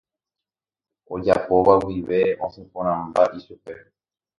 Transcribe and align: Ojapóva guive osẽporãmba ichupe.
Ojapóva 1.13 1.73
guive 1.85 2.21
osẽporãmba 2.49 3.23
ichupe. 3.37 3.73